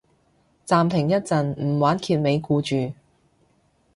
[0.65, 2.91] 暫停一陣唔玩揭尾故住